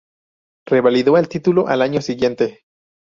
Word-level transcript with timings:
Revalidó 0.65 1.15
el 1.19 1.29
título 1.29 1.67
al 1.67 1.83
año 1.83 2.01
siguiente. 2.01 2.63